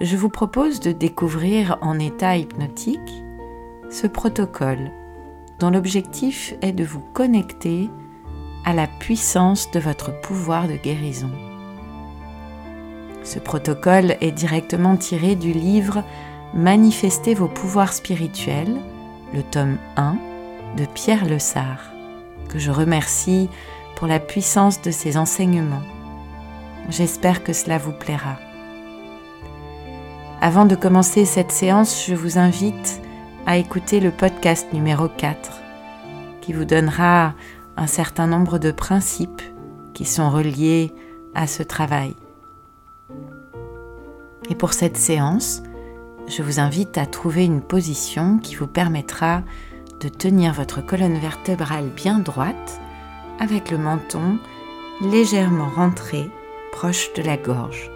je 0.00 0.16
vous 0.16 0.28
propose 0.28 0.80
de 0.80 0.92
découvrir 0.92 1.78
en 1.80 1.98
état 1.98 2.36
hypnotique 2.36 3.24
ce 3.90 4.06
protocole 4.06 4.92
dont 5.58 5.70
l'objectif 5.70 6.54
est 6.62 6.72
de 6.72 6.84
vous 6.84 7.00
connecter 7.00 7.90
à 8.64 8.74
la 8.74 8.86
puissance 8.86 9.70
de 9.72 9.80
votre 9.80 10.20
pouvoir 10.20 10.68
de 10.68 10.76
guérison. 10.76 11.30
Ce 13.24 13.38
protocole 13.38 14.16
est 14.20 14.30
directement 14.30 14.96
tiré 14.96 15.34
du 15.34 15.52
livre 15.52 16.04
Manifestez 16.54 17.34
vos 17.34 17.48
pouvoirs 17.48 17.92
spirituels, 17.92 18.78
le 19.34 19.42
tome 19.42 19.76
1 19.96 20.16
de 20.78 20.86
Pierre 20.86 21.26
Lessard, 21.26 21.92
que 22.48 22.58
je 22.58 22.70
remercie 22.70 23.50
pour 23.96 24.06
la 24.06 24.20
puissance 24.20 24.80
de 24.80 24.90
ses 24.90 25.18
enseignements. 25.18 25.82
J'espère 26.88 27.44
que 27.44 27.52
cela 27.52 27.76
vous 27.76 27.92
plaira. 27.92 28.38
Avant 30.40 30.66
de 30.66 30.76
commencer 30.76 31.24
cette 31.24 31.50
séance, 31.50 32.04
je 32.06 32.14
vous 32.14 32.38
invite 32.38 33.00
à 33.44 33.56
écouter 33.56 33.98
le 33.98 34.12
podcast 34.12 34.72
numéro 34.72 35.08
4 35.08 35.50
qui 36.40 36.52
vous 36.52 36.64
donnera 36.64 37.34
un 37.76 37.88
certain 37.88 38.28
nombre 38.28 38.60
de 38.60 38.70
principes 38.70 39.42
qui 39.94 40.04
sont 40.04 40.30
reliés 40.30 40.94
à 41.34 41.48
ce 41.48 41.64
travail. 41.64 42.14
Et 44.48 44.54
pour 44.54 44.74
cette 44.74 44.96
séance, 44.96 45.60
je 46.28 46.44
vous 46.44 46.60
invite 46.60 46.98
à 46.98 47.06
trouver 47.06 47.44
une 47.44 47.60
position 47.60 48.38
qui 48.38 48.54
vous 48.54 48.68
permettra 48.68 49.42
de 50.00 50.08
tenir 50.08 50.52
votre 50.52 50.86
colonne 50.86 51.18
vertébrale 51.18 51.90
bien 51.96 52.20
droite 52.20 52.80
avec 53.40 53.72
le 53.72 53.78
menton 53.78 54.38
légèrement 55.00 55.68
rentré 55.68 56.30
proche 56.70 57.12
de 57.14 57.22
la 57.22 57.36
gorge. 57.36 57.90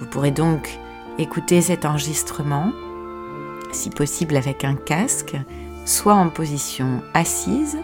Vous 0.00 0.06
pourrez 0.06 0.32
donc 0.32 0.80
Écoutez 1.16 1.62
cet 1.62 1.84
enregistrement, 1.84 2.72
si 3.70 3.90
possible 3.90 4.36
avec 4.36 4.64
un 4.64 4.74
casque, 4.74 5.36
soit 5.86 6.14
en 6.14 6.28
position 6.28 7.02
assise 7.14 7.78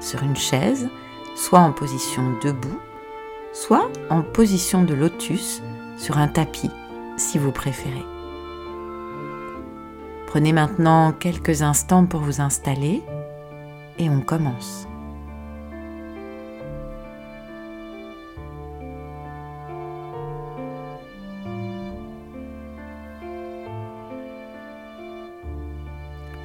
sur 0.00 0.22
une 0.22 0.36
chaise, 0.36 0.88
soit 1.34 1.58
en 1.58 1.72
position 1.72 2.22
debout, 2.44 2.78
soit 3.52 3.90
en 4.08 4.22
position 4.22 4.84
de 4.84 4.94
lotus 4.94 5.62
sur 5.98 6.18
un 6.18 6.28
tapis 6.28 6.70
si 7.16 7.38
vous 7.38 7.50
préférez. 7.50 8.04
Prenez 10.28 10.52
maintenant 10.52 11.10
quelques 11.10 11.62
instants 11.62 12.06
pour 12.06 12.20
vous 12.20 12.40
installer 12.40 13.02
et 13.98 14.08
on 14.08 14.20
commence. 14.20 14.85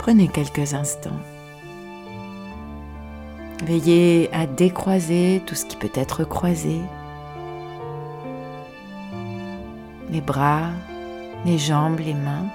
Prenez 0.01 0.29
quelques 0.29 0.73
instants. 0.73 1.19
Veillez 3.63 4.33
à 4.33 4.47
décroiser 4.47 5.43
tout 5.45 5.53
ce 5.53 5.67
qui 5.67 5.77
peut 5.77 5.91
être 5.93 6.23
croisé. 6.23 6.79
Les 10.09 10.21
bras, 10.21 10.71
les 11.45 11.59
jambes, 11.59 11.99
les 11.99 12.15
mains, 12.15 12.47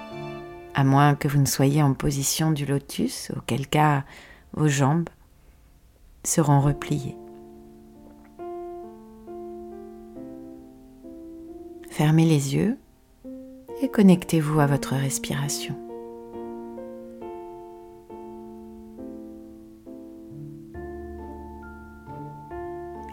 à 0.75 0.83
moins 0.83 1.15
que 1.15 1.29
vous 1.29 1.39
ne 1.39 1.45
soyez 1.45 1.81
en 1.81 1.93
position 1.93 2.51
du 2.51 2.65
lotus, 2.65 3.31
auquel 3.37 3.65
cas 3.65 4.03
vos 4.51 4.67
jambes 4.67 5.07
seront 6.25 6.59
repliées. 6.59 7.15
Fermez 11.89 12.25
les 12.25 12.55
yeux 12.55 12.77
et 13.81 13.87
connectez-vous 13.87 14.59
à 14.59 14.65
votre 14.65 14.95
respiration. 14.95 15.86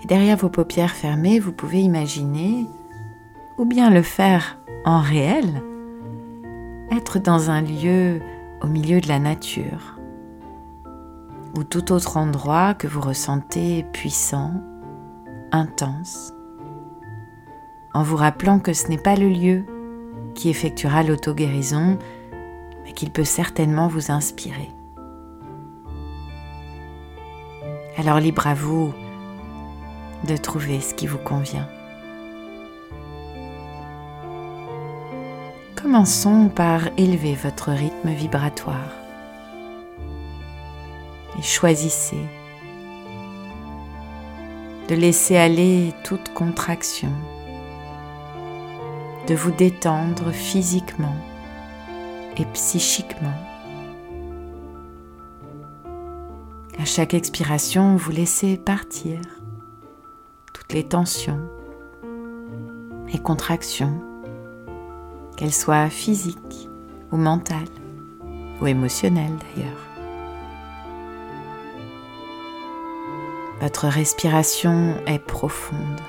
Derrière 0.04 0.36
vos 0.36 0.48
paupières 0.48 0.94
fermées, 0.94 1.38
vous 1.38 1.52
pouvez 1.52 1.80
imaginer, 1.80 2.66
ou 3.58 3.64
bien 3.64 3.90
le 3.90 4.02
faire 4.02 4.58
en 4.84 5.00
réel, 5.00 5.62
être 6.90 7.18
dans 7.18 7.50
un 7.50 7.62
lieu 7.62 8.20
au 8.62 8.66
milieu 8.66 9.00
de 9.00 9.08
la 9.08 9.18
nature, 9.18 9.98
ou 11.56 11.64
tout 11.64 11.92
autre 11.92 12.16
endroit 12.16 12.74
que 12.74 12.86
vous 12.86 13.00
ressentez 13.00 13.84
puissant, 13.92 14.52
intense, 15.52 16.32
en 17.94 18.02
vous 18.02 18.16
rappelant 18.16 18.58
que 18.58 18.72
ce 18.72 18.88
n'est 18.88 18.98
pas 18.98 19.16
le 19.16 19.28
lieu 19.28 19.64
qui 20.34 20.50
effectuera 20.50 21.02
l'auto-guérison, 21.02 21.96
mais 22.84 22.92
qu'il 22.92 23.10
peut 23.10 23.24
certainement 23.24 23.86
vous 23.86 24.10
inspirer. 24.10 24.70
Alors 27.96 28.18
libre 28.18 28.48
à 28.48 28.54
vous 28.54 28.92
de 30.26 30.36
trouver 30.36 30.80
ce 30.80 30.94
qui 30.94 31.06
vous 31.06 31.18
convient. 31.18 31.68
Commençons 35.76 36.48
par 36.48 36.80
élever 36.96 37.34
votre 37.34 37.70
rythme 37.70 38.10
vibratoire 38.10 38.92
et 41.38 41.42
choisissez 41.42 42.24
de 44.88 44.94
laisser 44.94 45.36
aller 45.36 45.92
toute 46.04 46.32
contraction, 46.34 47.12
de 49.26 49.34
vous 49.34 49.50
détendre 49.50 50.30
physiquement 50.30 51.16
et 52.36 52.44
psychiquement. 52.46 53.32
À 56.78 56.84
chaque 56.84 57.14
expiration, 57.14 57.96
vous 57.96 58.10
laissez 58.10 58.56
partir 58.58 59.20
les 60.70 60.84
tensions 60.84 61.48
et 63.12 63.18
contractions, 63.18 64.00
qu'elles 65.36 65.52
soient 65.52 65.90
physiques 65.90 66.68
ou 67.12 67.16
mentales 67.16 67.68
ou 68.60 68.66
émotionnelles 68.66 69.36
d'ailleurs. 69.56 69.84
Votre 73.60 73.86
respiration 73.86 74.94
est 75.06 75.18
profonde. 75.18 76.00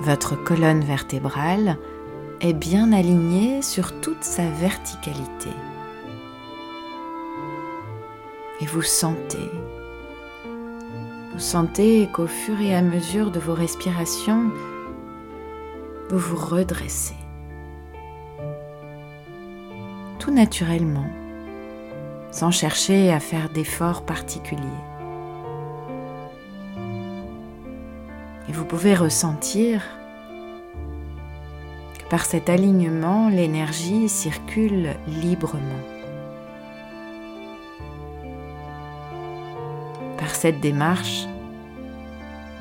Votre 0.00 0.36
colonne 0.36 0.84
vertébrale 0.84 1.78
est 2.40 2.52
bien 2.52 2.92
alignée 2.92 3.62
sur 3.62 4.00
toute 4.00 4.24
sa 4.24 4.48
verticalité. 4.48 5.50
Et 8.60 8.66
vous 8.66 8.82
sentez 8.82 9.50
vous 11.32 11.40
sentez 11.40 12.08
qu'au 12.12 12.26
fur 12.26 12.60
et 12.60 12.74
à 12.74 12.82
mesure 12.82 13.30
de 13.30 13.40
vos 13.40 13.54
respirations, 13.54 14.50
vous 16.10 16.18
vous 16.18 16.36
redressez. 16.36 17.16
Tout 20.18 20.30
naturellement, 20.30 21.08
sans 22.30 22.50
chercher 22.50 23.10
à 23.12 23.18
faire 23.18 23.48
d'efforts 23.48 24.04
particuliers. 24.04 24.62
Et 28.48 28.52
vous 28.52 28.66
pouvez 28.66 28.94
ressentir 28.94 29.82
que 31.98 32.08
par 32.10 32.26
cet 32.26 32.50
alignement, 32.50 33.30
l'énergie 33.30 34.08
circule 34.08 34.96
librement. 35.06 35.80
cette 40.42 40.58
démarche, 40.58 41.28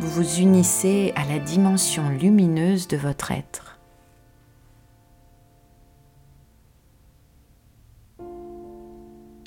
vous 0.02 0.10
vous 0.10 0.40
unissez 0.40 1.14
à 1.16 1.26
la 1.26 1.38
dimension 1.38 2.10
lumineuse 2.10 2.88
de 2.88 2.98
votre 2.98 3.30
être. 3.30 3.78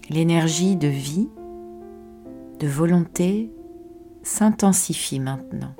L'énergie 0.09 0.77
de 0.77 0.87
vie, 0.87 1.29
de 2.61 2.69
volonté 2.69 3.51
s'intensifie 4.23 5.19
maintenant. 5.19 5.75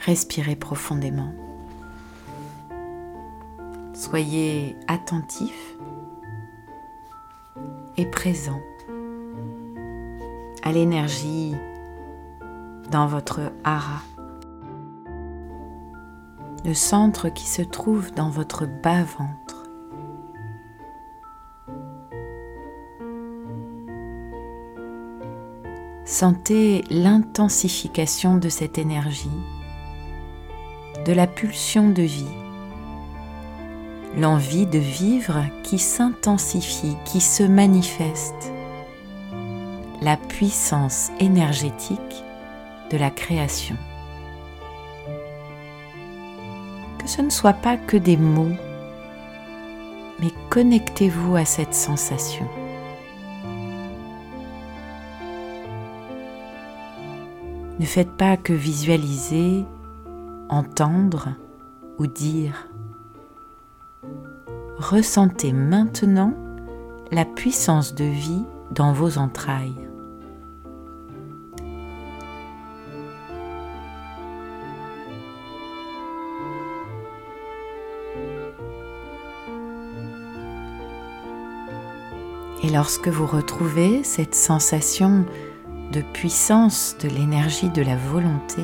Respirez 0.00 0.56
profondément. 0.56 1.34
Soyez 3.92 4.74
attentif 4.88 5.73
et 7.96 8.06
présent 8.06 8.60
à 10.62 10.72
l'énergie 10.72 11.54
dans 12.90 13.06
votre 13.06 13.52
hara, 13.64 14.02
le 16.64 16.74
centre 16.74 17.28
qui 17.28 17.46
se 17.46 17.62
trouve 17.62 18.12
dans 18.12 18.30
votre 18.30 18.66
bas-ventre. 18.66 19.64
Sentez 26.04 26.84
l'intensification 26.90 28.36
de 28.36 28.48
cette 28.48 28.78
énergie, 28.78 29.30
de 31.04 31.12
la 31.12 31.26
pulsion 31.26 31.90
de 31.90 32.02
vie, 32.02 32.43
l'envie 34.16 34.66
de 34.66 34.78
vivre 34.78 35.44
qui 35.62 35.78
s'intensifie, 35.78 36.96
qui 37.04 37.20
se 37.20 37.42
manifeste, 37.42 38.52
la 40.00 40.16
puissance 40.16 41.10
énergétique 41.18 42.24
de 42.90 42.96
la 42.96 43.10
création. 43.10 43.76
Que 46.98 47.08
ce 47.08 47.22
ne 47.22 47.30
soit 47.30 47.54
pas 47.54 47.76
que 47.76 47.96
des 47.96 48.16
mots, 48.16 48.56
mais 50.20 50.30
connectez-vous 50.50 51.36
à 51.36 51.44
cette 51.44 51.74
sensation. 51.74 52.46
Ne 57.80 57.84
faites 57.86 58.12
pas 58.16 58.36
que 58.36 58.52
visualiser, 58.52 59.64
entendre 60.48 61.30
ou 61.98 62.06
dire. 62.06 62.68
Ressentez 64.90 65.54
maintenant 65.54 66.34
la 67.10 67.24
puissance 67.24 67.94
de 67.94 68.04
vie 68.04 68.44
dans 68.70 68.92
vos 68.92 69.16
entrailles. 69.16 69.88
Et 82.62 82.68
lorsque 82.68 83.08
vous 83.08 83.26
retrouvez 83.26 84.04
cette 84.04 84.34
sensation 84.34 85.24
de 85.92 86.02
puissance 86.12 86.94
de 87.00 87.08
l'énergie 87.08 87.70
de 87.70 87.80
la 87.80 87.96
volonté, 87.96 88.62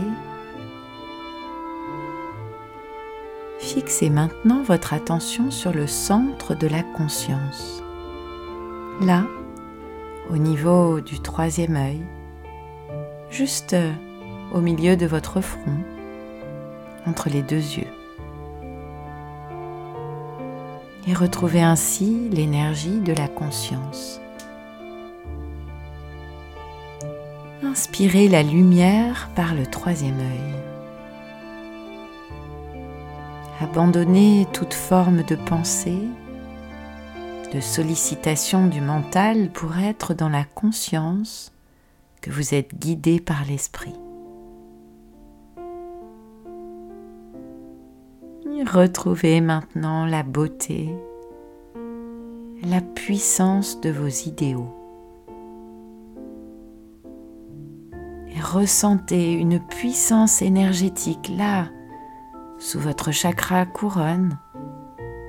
fixez 3.75 4.11
maintenant 4.11 4.65
votre 4.65 4.95
attention 4.95 5.53
sur 5.53 5.73
le 5.73 5.87
centre 5.87 6.57
de 6.57 6.67
la 6.67 6.83
conscience. 6.83 7.81
Là, 9.01 9.25
au 10.29 10.37
niveau 10.37 11.01
du 11.01 11.21
troisième 11.21 11.77
œil, 11.77 12.01
juste 13.31 13.77
au 14.53 14.61
milieu 14.61 14.97
de 14.97 15.07
votre 15.07 15.41
front, 15.41 15.79
entre 17.07 17.29
les 17.29 17.43
deux 17.43 17.57
yeux. 17.57 17.87
Et 21.07 21.15
retrouvez 21.15 21.63
ainsi 21.63 22.29
l'énergie 22.31 22.99
de 22.99 23.13
la 23.13 23.29
conscience. 23.29 24.21
Inspirez 27.63 28.27
la 28.27 28.43
lumière 28.43 29.31
par 29.37 29.55
le 29.55 29.65
troisième 29.65 30.19
œil. 30.19 30.70
Abandonnez 33.63 34.47
toute 34.55 34.73
forme 34.73 35.23
de 35.23 35.37
pensée, 35.37 36.09
de 37.53 37.61
sollicitation 37.61 38.67
du 38.69 38.81
mental 38.81 39.51
pour 39.51 39.77
être 39.77 40.15
dans 40.15 40.31
la 40.31 40.45
conscience 40.45 41.53
que 42.23 42.31
vous 42.31 42.55
êtes 42.55 42.75
guidé 42.79 43.21
par 43.21 43.45
l'esprit. 43.45 43.93
Retrouvez 48.67 49.43
maintenant 49.43 50.07
la 50.07 50.23
beauté, 50.23 50.89
la 52.63 52.81
puissance 52.81 53.79
de 53.83 53.91
vos 53.91 54.09
idéaux. 54.09 54.75
Ressentez 58.41 59.33
une 59.33 59.61
puissance 59.61 60.41
énergétique 60.41 61.31
là 61.37 61.69
sous 62.61 62.79
votre 62.79 63.11
chakra 63.11 63.65
couronne, 63.65 64.39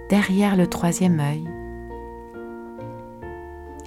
derrière 0.10 0.57
le 0.57 0.68
troisième 0.68 1.19
œil. 1.19 1.50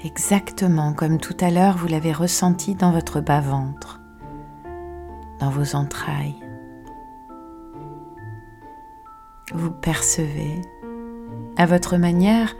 Exactement 0.02 0.94
comme 0.94 1.18
tout 1.18 1.36
à 1.40 1.50
l'heure 1.50 1.76
vous 1.76 1.86
l'avez 1.86 2.12
ressenti 2.12 2.74
dans 2.74 2.90
votre 2.90 3.20
bas-ventre, 3.20 4.00
dans 5.40 5.50
vos 5.50 5.76
entrailles. 5.76 6.42
Vous 9.52 9.70
percevez, 9.70 10.62
à 11.58 11.66
votre 11.66 11.98
manière, 11.98 12.56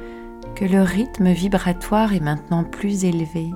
que 0.54 0.66
le 0.66 0.82
rythme 0.82 1.32
vibratoire 1.32 2.12
est 2.12 2.20
maintenant 2.20 2.62
plus 2.62 3.04
élevé. 3.04 3.50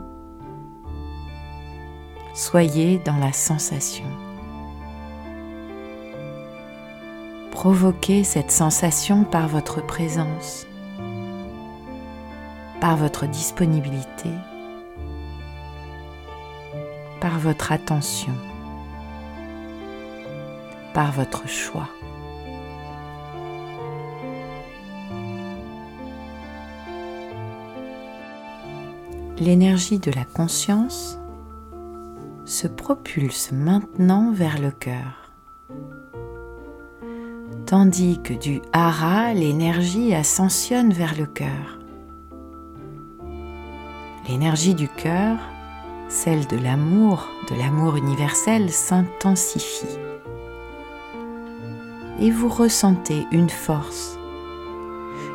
Soyez 2.34 2.98
dans 3.04 3.18
la 3.18 3.32
sensation. 3.34 4.06
Provoquez 7.58 8.22
cette 8.22 8.52
sensation 8.52 9.24
par 9.24 9.48
votre 9.48 9.84
présence, 9.84 10.64
par 12.80 12.96
votre 12.96 13.26
disponibilité, 13.26 14.30
par 17.20 17.40
votre 17.40 17.72
attention, 17.72 18.32
par 20.94 21.10
votre 21.10 21.48
choix. 21.48 21.88
L'énergie 29.40 29.98
de 29.98 30.12
la 30.12 30.24
conscience 30.24 31.18
se 32.44 32.68
propulse 32.68 33.50
maintenant 33.50 34.30
vers 34.30 34.60
le 34.60 34.70
cœur 34.70 35.17
tandis 37.68 38.18
que 38.24 38.32
du 38.32 38.62
hara, 38.72 39.34
l'énergie 39.34 40.14
ascensionne 40.14 40.90
vers 40.90 41.14
le 41.18 41.26
cœur. 41.26 41.78
L'énergie 44.26 44.74
du 44.74 44.88
cœur, 44.88 45.36
celle 46.08 46.46
de 46.46 46.56
l'amour, 46.56 47.28
de 47.50 47.54
l'amour 47.56 47.96
universel, 47.96 48.70
s'intensifie. 48.70 49.98
Et 52.20 52.30
vous 52.30 52.48
ressentez 52.48 53.26
une 53.32 53.50
force, 53.50 54.18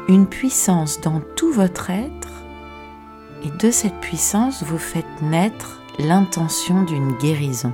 une 0.07 0.25
puissance 0.25 1.01
dans 1.01 1.21
tout 1.35 1.51
votre 1.51 1.91
être, 1.91 2.31
et 3.43 3.51
de 3.51 3.69
cette 3.69 3.99
puissance 3.99 4.63
vous 4.63 4.79
faites 4.79 5.21
naître 5.21 5.83
l'intention 5.99 6.81
d'une 6.81 7.15
guérison, 7.19 7.73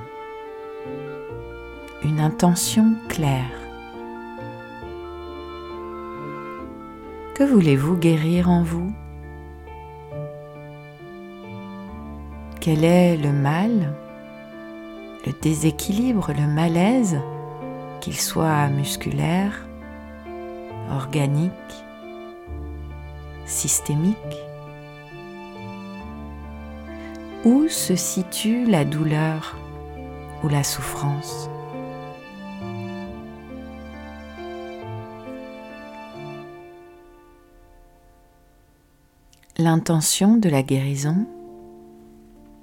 une 2.04 2.20
intention 2.20 2.94
claire 3.08 3.59
Que 7.40 7.46
voulez-vous 7.46 7.96
guérir 7.96 8.50
en 8.50 8.62
vous? 8.62 8.92
Quel 12.60 12.84
est 12.84 13.16
le 13.16 13.32
mal, 13.32 13.94
le 15.24 15.32
déséquilibre, 15.40 16.34
le 16.38 16.46
malaise, 16.46 17.18
qu'il 18.02 18.20
soit 18.20 18.68
musculaire, 18.68 19.66
organique, 20.92 21.50
systémique? 23.46 24.16
Où 27.46 27.68
se 27.68 27.96
situe 27.96 28.66
la 28.66 28.84
douleur 28.84 29.56
ou 30.44 30.48
la 30.48 30.62
souffrance? 30.62 31.48
L'intention 39.60 40.38
de 40.38 40.48
la 40.48 40.62
guérison, 40.62 41.26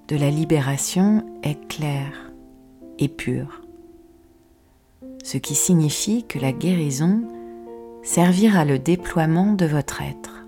de 0.08 0.16
la 0.16 0.32
libération 0.32 1.24
est 1.44 1.68
claire 1.68 2.32
et 2.98 3.08
pure, 3.08 3.62
ce 5.24 5.38
qui 5.38 5.54
signifie 5.54 6.26
que 6.26 6.40
la 6.40 6.52
guérison 6.52 7.22
servira 8.02 8.66
le 8.66 8.80
déploiement 8.80 9.54
de 9.54 9.68
votre 9.68 10.02
être. 10.02 10.48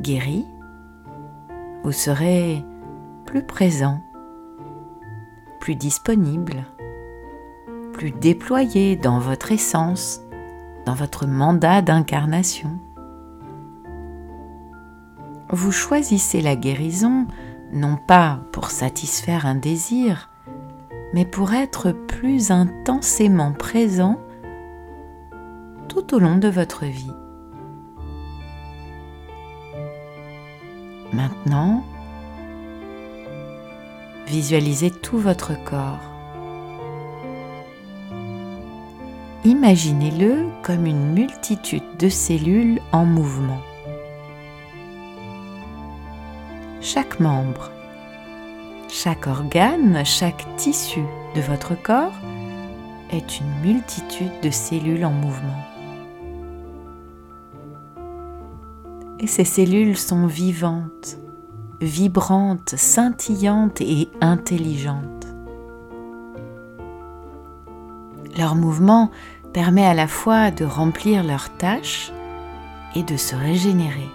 Guéri, 0.00 0.44
vous 1.84 1.92
serez 1.92 2.64
plus 3.24 3.44
présent, 3.44 4.00
plus 5.60 5.76
disponible, 5.76 6.66
plus 7.92 8.10
déployé 8.10 8.96
dans 8.96 9.20
votre 9.20 9.52
essence, 9.52 10.22
dans 10.86 10.94
votre 10.94 11.28
mandat 11.28 11.82
d'incarnation. 11.82 12.80
Vous 15.50 15.72
choisissez 15.72 16.42
la 16.42 16.56
guérison 16.56 17.26
non 17.72 17.96
pas 17.96 18.40
pour 18.52 18.70
satisfaire 18.70 19.46
un 19.46 19.54
désir, 19.54 20.28
mais 21.14 21.24
pour 21.24 21.54
être 21.54 21.92
plus 21.92 22.50
intensément 22.50 23.52
présent 23.52 24.20
tout 25.88 26.14
au 26.14 26.18
long 26.18 26.36
de 26.36 26.48
votre 26.48 26.84
vie. 26.84 27.12
Maintenant, 31.12 31.82
visualisez 34.26 34.90
tout 34.90 35.18
votre 35.18 35.52
corps. 35.64 36.12
Imaginez-le 39.44 40.48
comme 40.62 40.84
une 40.84 41.14
multitude 41.14 41.96
de 41.98 42.10
cellules 42.10 42.80
en 42.92 43.06
mouvement. 43.06 43.60
Chaque 46.90 47.20
membre, 47.20 47.70
chaque 48.88 49.26
organe, 49.26 50.06
chaque 50.06 50.46
tissu 50.56 51.02
de 51.36 51.42
votre 51.42 51.74
corps 51.74 52.14
est 53.10 53.40
une 53.40 53.60
multitude 53.60 54.32
de 54.42 54.48
cellules 54.48 55.04
en 55.04 55.10
mouvement. 55.10 55.62
Et 59.20 59.26
ces 59.26 59.44
cellules 59.44 59.98
sont 59.98 60.26
vivantes, 60.26 61.18
vibrantes, 61.82 62.74
scintillantes 62.74 63.82
et 63.82 64.08
intelligentes. 64.22 65.26
Leur 68.38 68.54
mouvement 68.54 69.10
permet 69.52 69.84
à 69.84 69.92
la 69.92 70.08
fois 70.08 70.50
de 70.50 70.64
remplir 70.64 71.22
leurs 71.22 71.54
tâches 71.58 72.12
et 72.94 73.02
de 73.02 73.18
se 73.18 73.36
régénérer. 73.36 74.08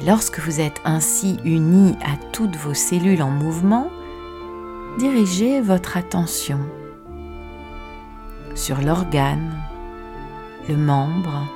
Et 0.00 0.06
lorsque 0.06 0.38
vous 0.38 0.60
êtes 0.60 0.80
ainsi 0.84 1.38
unis 1.44 1.94
à 2.02 2.16
toutes 2.32 2.56
vos 2.56 2.72
cellules 2.72 3.22
en 3.22 3.30
mouvement, 3.30 3.90
dirigez 4.98 5.60
votre 5.60 5.98
attention 5.98 6.60
sur 8.54 8.80
l'organe, 8.80 9.52
le 10.68 10.76
membre, 10.76 11.46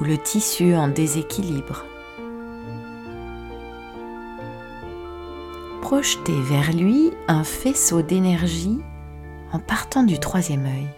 ou 0.00 0.04
le 0.04 0.16
tissu 0.16 0.76
en 0.76 0.88
déséquilibre. 0.88 1.84
Projetez 5.82 6.40
vers 6.42 6.72
lui 6.72 7.10
un 7.26 7.42
faisceau 7.42 8.02
d'énergie 8.02 8.78
en 9.52 9.58
partant 9.58 10.04
du 10.04 10.20
troisième 10.20 10.66
œil. 10.66 10.88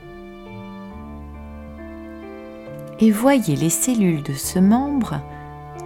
Et 2.98 3.10
voyez 3.10 3.56
les 3.56 3.70
cellules 3.70 4.22
de 4.22 4.34
ce 4.34 4.58
membre, 4.58 5.22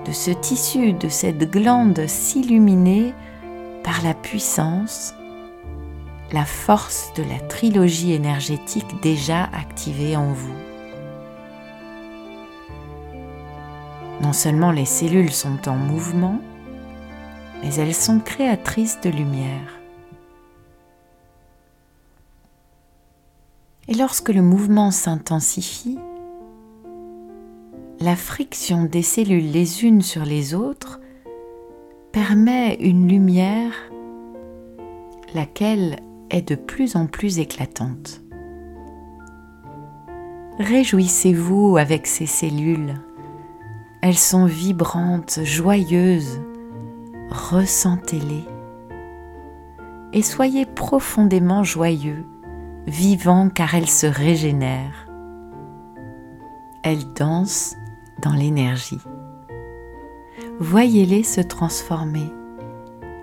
de 0.04 0.12
ce 0.12 0.30
tissu, 0.30 0.92
de 0.92 1.08
cette 1.08 1.50
glande 1.50 2.06
s'illuminer 2.06 3.14
par 3.82 4.02
la 4.02 4.14
puissance, 4.14 5.14
la 6.32 6.44
force 6.44 7.12
de 7.16 7.22
la 7.22 7.38
trilogie 7.38 8.12
énergétique 8.12 9.00
déjà 9.02 9.44
activée 9.44 10.16
en 10.16 10.32
vous. 10.32 10.54
Non 14.20 14.32
seulement 14.32 14.70
les 14.70 14.84
cellules 14.84 15.32
sont 15.32 15.68
en 15.68 15.76
mouvement, 15.76 16.40
mais 17.62 17.74
elles 17.74 17.94
sont 17.94 18.20
créatrices 18.20 19.00
de 19.00 19.10
lumière. 19.10 19.80
Et 23.88 23.94
lorsque 23.94 24.30
le 24.30 24.42
mouvement 24.42 24.90
s'intensifie, 24.90 25.98
la 28.00 28.16
friction 28.16 28.84
des 28.84 29.02
cellules 29.02 29.50
les 29.50 29.84
unes 29.84 30.02
sur 30.02 30.24
les 30.24 30.54
autres 30.54 31.00
permet 32.12 32.74
une 32.74 33.08
lumière 33.08 33.72
laquelle 35.34 36.00
est 36.30 36.48
de 36.48 36.54
plus 36.54 36.96
en 36.96 37.06
plus 37.06 37.38
éclatante. 37.38 38.22
Réjouissez-vous 40.58 41.76
avec 41.76 42.06
ces 42.06 42.26
cellules 42.26 42.94
elles 44.06 44.18
sont 44.18 44.44
vibrantes, 44.44 45.40
joyeuses. 45.44 46.42
Ressentez-les. 47.30 48.44
Et 50.12 50.20
soyez 50.20 50.66
profondément 50.66 51.64
joyeux, 51.64 52.26
vivants 52.86 53.48
car 53.48 53.74
elles 53.74 53.88
se 53.88 54.06
régénèrent. 54.06 55.08
Elles 56.82 57.14
dansent 57.14 57.78
dans 58.20 58.32
l'énergie. 58.32 59.00
Voyez-les 60.60 61.22
se 61.22 61.40
transformer, 61.40 62.30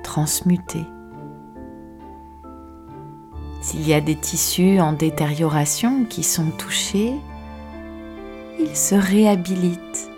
transmuter. 0.03 0.85
S'il 3.61 3.87
y 3.87 3.93
a 3.93 4.01
des 4.01 4.15
tissus 4.15 4.79
en 4.79 4.93
détérioration 4.93 6.05
qui 6.05 6.23
sont 6.23 6.49
touchés, 6.51 7.13
ils 8.59 8.75
se 8.75 8.95
réhabilitent 8.95 10.09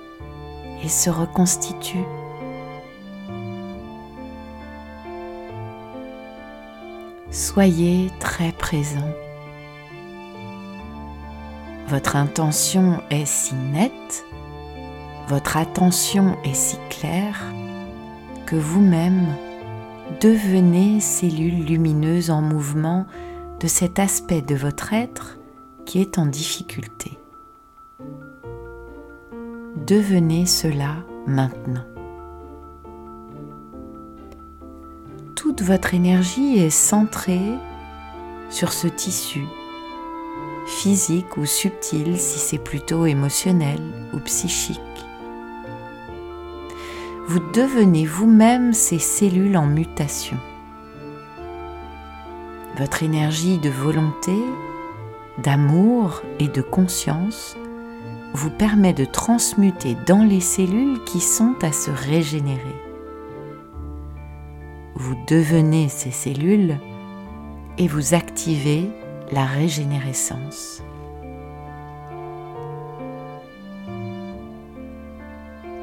et 0.83 0.89
se 0.89 1.09
reconstitue. 1.09 2.05
Soyez 7.29 8.11
très 8.19 8.51
présent. 8.51 9.11
Votre 11.87 12.15
intention 12.15 13.01
est 13.09 13.25
si 13.25 13.55
nette, 13.55 14.25
votre 15.27 15.57
attention 15.57 16.37
est 16.43 16.55
si 16.55 16.77
claire 16.89 17.41
que 18.45 18.55
vous-même 18.55 19.27
devenez 20.21 20.99
cellule 20.99 21.65
lumineuse 21.65 22.29
en 22.29 22.41
mouvement 22.41 23.05
de 23.59 23.67
cet 23.67 23.99
aspect 23.99 24.41
de 24.41 24.55
votre 24.55 24.93
être 24.93 25.37
qui 25.85 26.01
est 26.01 26.17
en 26.17 26.25
difficulté 26.25 27.17
devenez 29.85 30.45
cela 30.45 30.95
maintenant. 31.27 31.85
Toute 35.35 35.61
votre 35.61 35.93
énergie 35.93 36.57
est 36.57 36.69
centrée 36.69 37.53
sur 38.49 38.71
ce 38.71 38.87
tissu, 38.87 39.43
physique 40.67 41.37
ou 41.37 41.45
subtil 41.45 42.17
si 42.17 42.39
c'est 42.39 42.63
plutôt 42.63 43.05
émotionnel 43.05 43.79
ou 44.13 44.19
psychique. 44.19 44.79
Vous 47.25 47.39
devenez 47.53 48.05
vous-même 48.05 48.73
ces 48.73 48.99
cellules 48.99 49.55
en 49.55 49.65
mutation. 49.65 50.37
Votre 52.77 53.01
énergie 53.01 53.59
de 53.59 53.69
volonté, 53.69 54.35
d'amour 55.37 56.21
et 56.39 56.49
de 56.49 56.61
conscience 56.61 57.55
vous 58.33 58.49
permet 58.49 58.91
de 58.91 59.05
transmuter 59.05 59.95
dans 60.05 60.23
les 60.23 60.41
cellules 60.41 61.01
qui 61.05 61.21
sont 61.21 61.55
à 61.61 61.71
se 61.71 61.91
régénérer. 61.91 62.75
Vous 64.95 65.15
devenez 65.25 65.87
ces 65.87 66.11
cellules 66.11 66.77
et 67.77 67.87
vous 67.87 68.13
activez 68.13 68.89
la 69.31 69.45
régénérescence. 69.45 70.83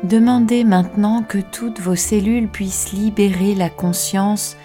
Demandez 0.02 0.64
maintenant 0.64 1.22
que 1.22 1.38
toutes 1.38 1.78
vos 1.78 1.94
cellules 1.94 2.48
puissent 2.48 2.92
libérer 2.92 3.54
la 3.54 3.68
conscience 3.68 4.56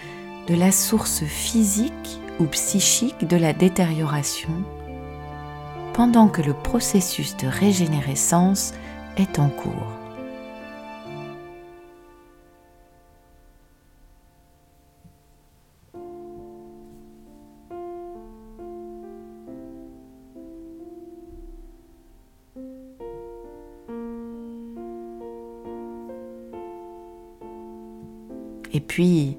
de 0.48 0.54
la 0.54 0.72
source 0.72 1.24
physique 1.24 2.20
ou 2.40 2.44
psychique 2.44 3.26
de 3.26 3.36
la 3.36 3.52
détérioration 3.52 4.50
pendant 5.92 6.28
que 6.28 6.42
le 6.42 6.52
processus 6.52 7.36
de 7.36 7.46
régénérescence 7.46 8.72
est 9.16 9.38
en 9.38 9.48
cours. 9.48 9.95
Puis, 28.96 29.36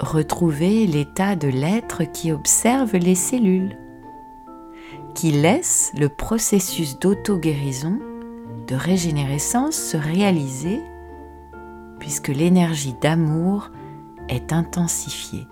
retrouvez 0.00 0.86
l'état 0.86 1.36
de 1.36 1.48
l'être 1.48 2.04
qui 2.14 2.32
observe 2.32 2.96
les 2.96 3.14
cellules 3.14 3.76
qui 5.14 5.32
laisse 5.32 5.92
le 5.98 6.08
processus 6.08 6.98
d'auto-guérison, 6.98 7.98
de 8.66 8.74
régénérescence 8.74 9.74
se 9.74 9.98
réaliser 9.98 10.80
puisque 11.98 12.28
l'énergie 12.28 12.94
d'amour 12.98 13.70
est 14.30 14.54
intensifiée. 14.54 15.46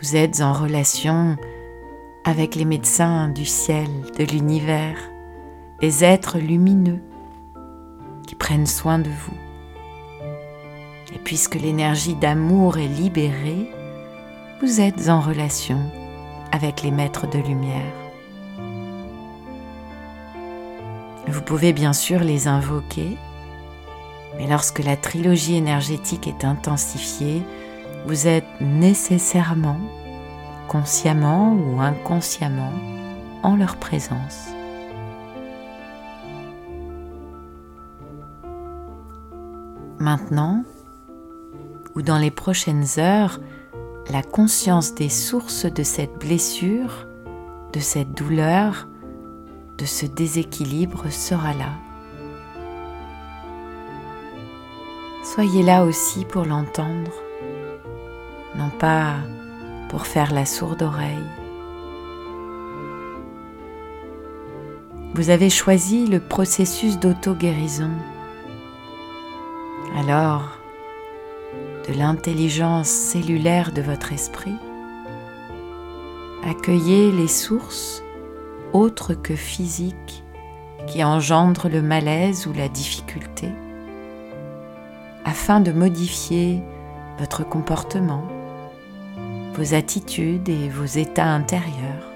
Vous 0.00 0.14
êtes 0.14 0.40
en 0.40 0.52
relation 0.52 1.36
avec 2.24 2.54
les 2.54 2.64
médecins 2.64 3.28
du 3.28 3.44
ciel, 3.44 3.88
de 4.16 4.22
l'univers, 4.22 4.98
les 5.80 6.04
êtres 6.04 6.38
lumineux 6.38 7.02
prennent 8.34 8.66
soin 8.66 8.98
de 8.98 9.10
vous. 9.10 9.36
Et 11.14 11.18
puisque 11.18 11.56
l'énergie 11.56 12.14
d'amour 12.14 12.78
est 12.78 12.86
libérée, 12.86 13.70
vous 14.62 14.80
êtes 14.80 15.08
en 15.08 15.20
relation 15.20 15.80
avec 16.52 16.82
les 16.82 16.90
maîtres 16.90 17.26
de 17.26 17.38
lumière. 17.38 17.94
Vous 21.26 21.42
pouvez 21.42 21.72
bien 21.72 21.92
sûr 21.92 22.20
les 22.20 22.48
invoquer, 22.48 23.16
mais 24.36 24.46
lorsque 24.46 24.80
la 24.80 24.96
trilogie 24.96 25.56
énergétique 25.56 26.26
est 26.26 26.44
intensifiée, 26.44 27.42
vous 28.06 28.26
êtes 28.26 28.60
nécessairement, 28.60 29.78
consciemment 30.68 31.54
ou 31.54 31.80
inconsciemment, 31.80 32.72
en 33.42 33.56
leur 33.56 33.76
présence. 33.76 34.48
Maintenant, 40.00 40.64
ou 41.94 42.00
dans 42.00 42.16
les 42.16 42.30
prochaines 42.30 42.86
heures, 42.96 43.38
la 44.10 44.22
conscience 44.22 44.94
des 44.94 45.10
sources 45.10 45.66
de 45.66 45.82
cette 45.82 46.18
blessure, 46.18 47.06
de 47.74 47.80
cette 47.80 48.12
douleur, 48.12 48.88
de 49.76 49.84
ce 49.84 50.06
déséquilibre 50.06 51.10
sera 51.10 51.52
là. 51.52 51.74
Soyez 55.22 55.62
là 55.62 55.84
aussi 55.84 56.24
pour 56.24 56.46
l'entendre, 56.46 57.12
non 58.56 58.70
pas 58.70 59.16
pour 59.90 60.06
faire 60.06 60.32
la 60.32 60.46
sourde 60.46 60.82
oreille. 60.82 61.28
Vous 65.14 65.28
avez 65.28 65.50
choisi 65.50 66.06
le 66.06 66.20
processus 66.20 66.98
d'auto-guérison 66.98 67.90
alors 70.00 70.48
de 71.86 71.92
l'intelligence 71.92 72.88
cellulaire 72.88 73.72
de 73.72 73.82
votre 73.82 74.14
esprit, 74.14 74.56
accueillez 76.42 77.12
les 77.12 77.28
sources 77.28 78.02
autres 78.72 79.12
que 79.12 79.34
physiques 79.34 80.24
qui 80.86 81.04
engendrent 81.04 81.68
le 81.68 81.82
malaise 81.82 82.46
ou 82.46 82.54
la 82.54 82.68
difficulté 82.68 83.48
afin 85.26 85.60
de 85.60 85.70
modifier 85.70 86.62
votre 87.18 87.44
comportement, 87.44 88.24
vos 89.54 89.74
attitudes 89.74 90.48
et 90.48 90.70
vos 90.70 90.86
états 90.86 91.28
intérieurs, 91.28 92.10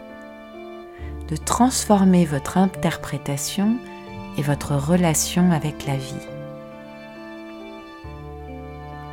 de 1.29 1.37
transformer 1.37 2.25
votre 2.25 2.57
interprétation 2.57 3.77
et 4.39 4.43
votre 4.43 4.75
relation 4.75 5.53
avec 5.53 5.87
la 5.87 5.97
vie. 5.97 6.34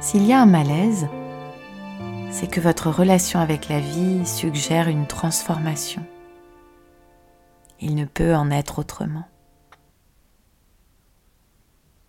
S'il 0.02 0.26
y 0.26 0.34
a 0.34 0.42
un 0.42 0.48
malaise, 0.48 1.08
c'est 2.32 2.50
que 2.50 2.60
votre 2.60 2.90
relation 2.90 3.40
avec 3.40 3.70
la 3.70 3.80
vie 3.80 4.26
suggère 4.26 4.88
une 4.88 5.06
transformation. 5.06 6.04
Il 7.80 7.94
ne 7.94 8.06
peut 8.06 8.34
en 8.36 8.50
être 8.50 8.80
autrement. 8.80 9.26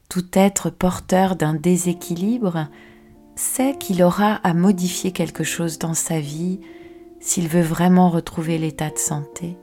Tout 0.09 0.27
être 0.33 0.71
porteur 0.71 1.37
d'un 1.37 1.53
déséquilibre 1.53 2.69
sait 3.35 3.77
qu'il 3.77 4.03
aura 4.03 4.37
à 4.37 4.55
modifier 4.55 5.13
quelque 5.13 5.45
chose 5.45 5.79
dans 5.79 5.95
sa 5.95 6.19
vie 6.19 6.61
s'il 7.21 7.47
veut 7.47 7.61
vraiment 7.61 8.09
retrouver 8.09 8.57
l'état 8.57 8.89
de 8.89 8.99
santé. 8.99 9.59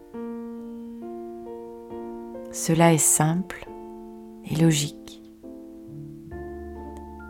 Cela 2.52 2.94
est 2.94 3.00
simple 3.00 3.68
et 4.46 4.56
logique. 4.56 5.19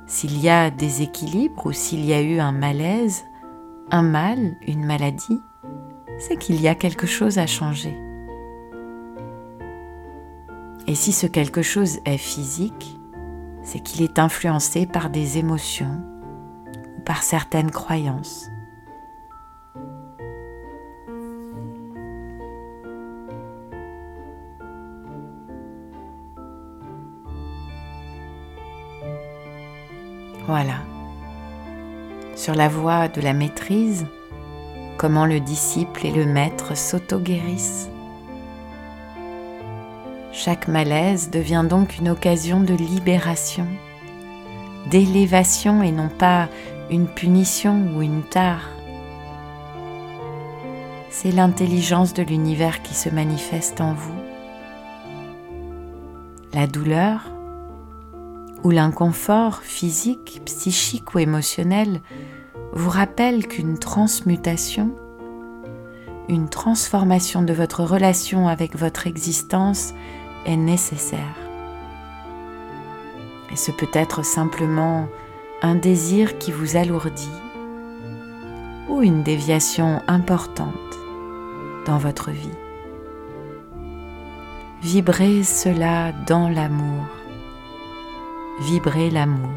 S'il 0.09 0.41
y 0.41 0.49
a 0.49 0.71
des 0.71 1.03
équilibres 1.03 1.67
ou 1.67 1.71
s'il 1.71 2.03
y 2.03 2.13
a 2.13 2.21
eu 2.21 2.39
un 2.39 2.51
malaise, 2.51 3.25
un 3.91 4.01
mal, 4.01 4.55
une 4.67 4.83
maladie, 4.83 5.39
c'est 6.17 6.35
qu'il 6.35 6.59
y 6.59 6.67
a 6.67 6.73
quelque 6.73 7.05
chose 7.05 7.37
à 7.37 7.45
changer. 7.45 7.95
Et 10.87 10.95
si 10.95 11.11
ce 11.11 11.27
quelque 11.27 11.61
chose 11.61 11.99
est 12.05 12.17
physique, 12.17 12.97
c'est 13.61 13.81
qu'il 13.81 14.01
est 14.01 14.17
influencé 14.17 14.87
par 14.87 15.11
des 15.11 15.37
émotions 15.37 16.01
ou 16.97 17.01
par 17.01 17.21
certaines 17.21 17.69
croyances. 17.69 18.49
Voilà. 30.49 30.79
Sur 32.35 32.55
la 32.55 32.69
voie 32.69 33.07
de 33.07 33.21
la 33.21 33.33
maîtrise, 33.33 34.07
comment 34.97 35.27
le 35.27 35.39
disciple 35.39 36.07
et 36.07 36.11
le 36.11 36.25
maître 36.25 36.75
s'auto-guérissent. 36.75 37.87
Chaque 40.31 40.67
malaise 40.67 41.29
devient 41.29 41.67
donc 41.69 41.99
une 41.99 42.09
occasion 42.09 42.61
de 42.61 42.73
libération, 42.73 43.67
d'élévation 44.89 45.83
et 45.83 45.91
non 45.91 46.09
pas 46.09 46.49
une 46.89 47.07
punition 47.07 47.95
ou 47.95 48.01
une 48.01 48.23
tare. 48.23 48.71
C'est 51.11 51.31
l'intelligence 51.31 52.15
de 52.15 52.23
l'univers 52.23 52.81
qui 52.81 52.95
se 52.95 53.09
manifeste 53.09 53.81
en 53.81 53.93
vous. 53.93 54.19
La 56.55 56.65
douleur, 56.65 57.29
ou 58.63 58.71
l'inconfort 58.71 59.61
physique, 59.61 60.41
psychique 60.45 61.13
ou 61.15 61.19
émotionnel 61.19 62.01
vous 62.73 62.89
rappelle 62.89 63.47
qu'une 63.47 63.77
transmutation, 63.77 64.91
une 66.27 66.49
transformation 66.49 67.41
de 67.41 67.53
votre 67.53 67.83
relation 67.83 68.47
avec 68.47 68.75
votre 68.75 69.07
existence 69.07 69.93
est 70.45 70.57
nécessaire. 70.57 71.35
Et 73.51 73.55
ce 73.55 73.71
peut 73.71 73.89
être 73.93 74.23
simplement 74.23 75.07
un 75.61 75.75
désir 75.75 76.37
qui 76.37 76.51
vous 76.51 76.77
alourdit 76.77 77.27
ou 78.87 79.01
une 79.01 79.23
déviation 79.23 80.01
importante 80.07 80.73
dans 81.85 81.97
votre 81.97 82.31
vie. 82.31 82.49
Vibrez 84.81 85.43
cela 85.43 86.11
dans 86.27 86.47
l'amour 86.47 87.05
vibrer 88.61 89.09
l'amour. 89.09 89.49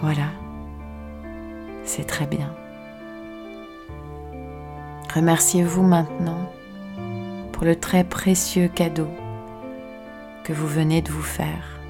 Voilà, 0.00 0.30
c'est 1.84 2.04
très 2.04 2.26
bien. 2.26 2.54
Remerciez-vous 5.12 5.82
maintenant 5.82 6.52
pour 7.52 7.64
le 7.64 7.74
très 7.74 8.04
précieux 8.04 8.68
cadeau 8.68 9.08
que 10.44 10.52
vous 10.52 10.68
venez 10.68 11.02
de 11.02 11.10
vous 11.10 11.22
faire. 11.22 11.80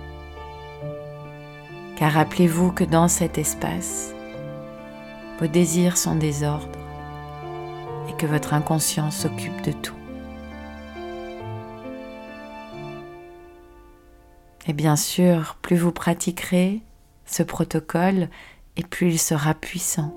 Car 1.96 2.12
rappelez-vous 2.12 2.72
que 2.72 2.85
dans 2.85 3.09
cet 3.09 3.37
espace, 3.37 4.14
vos 5.38 5.46
désirs 5.46 5.96
sont 5.96 6.16
des 6.16 6.42
ordres 6.42 6.79
et 8.09 8.12
que 8.14 8.27
votre 8.27 8.55
inconscient 8.55 9.11
s'occupe 9.11 9.62
de 9.62 9.72
tout. 9.72 9.94
Et 14.66 14.72
bien 14.72 14.96
sûr, 14.96 15.57
plus 15.62 15.77
vous 15.77 15.92
pratiquerez 15.92 16.83
ce 17.24 17.42
protocole, 17.42 18.29
et 18.77 18.83
plus 18.83 19.09
il 19.12 19.18
sera 19.18 19.55
puissant. 19.55 20.14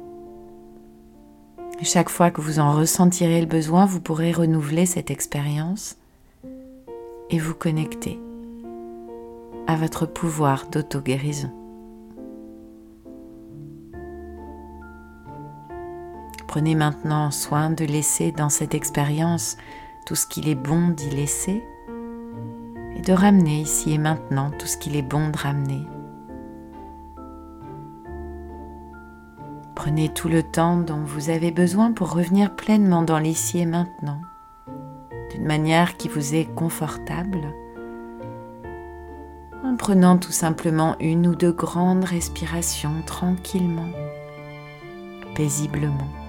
Chaque 1.82 2.10
fois 2.10 2.30
que 2.30 2.42
vous 2.42 2.60
en 2.60 2.74
ressentirez 2.74 3.42
le 3.42 3.48
besoin, 3.48 3.86
vous 3.86 4.00
pourrez 4.00 4.32
renouveler 4.32 4.86
cette 4.86 5.10
expérience 5.10 5.98
et 7.30 7.40
vous 7.40 7.56
connecter 7.56 8.20
à 9.68 9.76
votre 9.76 10.06
pouvoir 10.06 10.68
d'auto-guérison. 10.68 11.52
Prenez 16.52 16.76
maintenant 16.76 17.32
soin 17.32 17.70
de 17.70 17.86
laisser 17.86 18.34
dans 18.34 18.50
cette 18.50 18.76
expérience 18.76 19.56
tout 20.06 20.16
ce 20.16 20.28
qu'il 20.28 20.50
est 20.50 20.56
bon 20.56 20.90
d'y 20.90 21.10
laisser 21.10 21.64
et 22.94 23.00
de 23.00 23.14
ramener 23.14 23.62
ici 23.62 23.94
et 23.94 23.98
maintenant 23.98 24.52
tout 24.60 24.68
ce 24.68 24.76
qu'il 24.76 24.98
est 24.98 25.02
bon 25.02 25.30
de 25.30 25.38
ramener. 25.38 25.88
Prenez 29.76 30.10
tout 30.10 30.28
le 30.28 30.44
temps 30.44 30.76
dont 30.76 31.00
vous 31.06 31.30
avez 31.30 31.52
besoin 31.52 31.94
pour 31.94 32.12
revenir 32.12 32.54
pleinement 32.54 33.04
dans 33.04 33.20
l'ici 33.20 33.60
et 33.60 33.66
maintenant, 33.66 34.20
d'une 35.32 35.46
manière 35.46 35.96
qui 35.96 36.10
vous 36.10 36.36
est 36.36 36.54
confortable 36.54 37.48
en 39.64 39.78
prenant 39.78 40.18
tout 40.18 40.34
simplement 40.34 40.98
une 41.00 41.28
ou 41.28 41.34
deux 41.34 41.54
grandes 41.54 42.04
respirations 42.04 43.04
tranquillement, 43.06 43.88
paisiblement. 45.34 46.21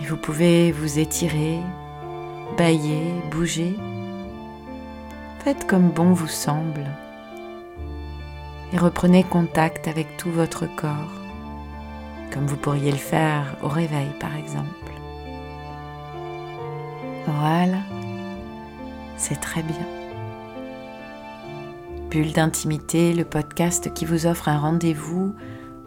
Et 0.00 0.06
vous 0.06 0.16
pouvez 0.16 0.72
vous 0.72 0.98
étirer, 0.98 1.58
bailler, 2.56 3.12
bouger. 3.30 3.76
Faites 5.40 5.66
comme 5.66 5.90
bon 5.90 6.12
vous 6.12 6.28
semble. 6.28 6.86
Et 8.72 8.78
reprenez 8.78 9.24
contact 9.24 9.88
avec 9.88 10.16
tout 10.16 10.30
votre 10.30 10.66
corps, 10.76 11.12
comme 12.32 12.46
vous 12.46 12.56
pourriez 12.56 12.90
le 12.90 12.98
faire 12.98 13.56
au 13.62 13.68
réveil 13.68 14.10
par 14.20 14.36
exemple. 14.36 14.92
Voilà, 17.26 17.82
c'est 19.16 19.40
très 19.40 19.62
bien. 19.62 19.86
Bulle 22.10 22.32
d'intimité, 22.32 23.12
le 23.12 23.24
podcast 23.24 23.92
qui 23.92 24.06
vous 24.06 24.26
offre 24.26 24.48
un 24.48 24.58
rendez-vous 24.58 25.34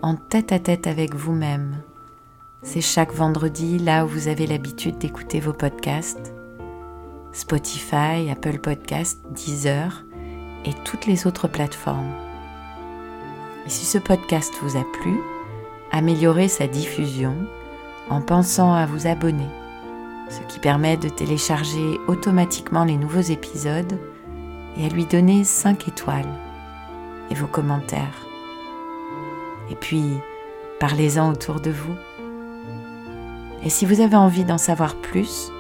en 0.04 0.16
tête 0.16 0.52
à 0.52 0.60
tête 0.60 0.86
avec 0.86 1.16
vous-même. 1.16 1.78
C'est 2.64 2.82
chaque 2.82 3.12
vendredi 3.12 3.80
là 3.80 4.06
où 4.06 4.08
vous 4.08 4.28
avez 4.28 4.46
l'habitude 4.46 5.00
d'écouter 5.00 5.40
vos 5.40 5.52
podcasts. 5.52 6.32
Spotify, 7.32 8.30
Apple 8.30 8.60
Podcasts, 8.60 9.20
Deezer 9.32 10.06
et 10.66 10.74
toutes 10.86 11.08
les 11.08 11.26
autres 11.26 11.48
plateformes. 11.48 12.14
Et 13.66 13.70
si 13.70 13.86
ce 13.86 13.98
podcast 13.98 14.54
vous 14.62 14.78
a 14.78 14.84
plu, 14.84 15.20
améliorez 15.92 16.50
sa 16.50 16.68
diffusion 16.68 17.36
en 18.12 18.22
pensant 18.22 18.74
à 18.74 18.86
vous 18.86 19.08
abonner, 19.08 19.50
ce 20.30 20.42
qui 20.42 20.60
permet 20.60 20.98
de 20.98 21.10
télécharger 21.10 21.98
automatiquement 22.08 22.84
les 22.84 22.98
nouveaux 22.98 23.22
épisodes 23.22 23.98
et 24.78 24.86
à 24.86 24.90
lui 24.90 25.06
donner 25.06 25.44
5 25.44 25.88
étoiles 25.88 26.40
et 27.32 27.34
vos 27.34 27.48
commentaires. 27.48 28.28
Et 29.72 29.76
puis, 29.76 30.04
parlez-en 30.80 31.32
autour 31.32 31.60
de 31.60 31.72
vous. 31.72 31.96
Et 33.64 33.70
si 33.70 33.86
vous 33.86 34.02
avez 34.02 34.16
envie 34.16 34.44
d'en 34.44 34.58
savoir 34.58 34.96
plus, 34.96 35.52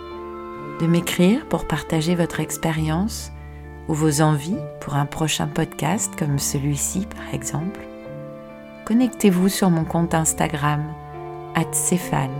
de 0.79 0.87
m'écrire 0.87 1.45
pour 1.47 1.67
partager 1.67 2.15
votre 2.15 2.39
expérience 2.39 3.31
ou 3.87 3.93
vos 3.93 4.21
envies 4.21 4.57
pour 4.79 4.95
un 4.95 5.05
prochain 5.05 5.47
podcast 5.47 6.13
comme 6.17 6.39
celui-ci 6.39 7.05
par 7.05 7.33
exemple, 7.33 7.81
connectez-vous 8.85 9.49
sur 9.49 9.69
mon 9.69 9.83
compte 9.83 10.15
Instagram, 10.15 10.83
@céphale, 11.71 12.31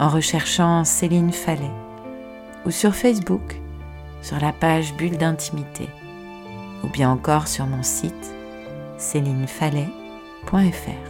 en 0.00 0.08
recherchant 0.08 0.84
Céline 0.84 1.32
Fallet, 1.32 1.70
ou 2.66 2.70
sur 2.70 2.94
Facebook, 2.94 3.60
sur 4.22 4.40
la 4.40 4.52
page 4.52 4.94
Bulle 4.94 5.16
d'intimité, 5.16 5.88
ou 6.82 6.88
bien 6.88 7.10
encore 7.10 7.46
sur 7.46 7.66
mon 7.66 7.82
site 7.82 8.34
célinefallet.fr. 8.98 11.09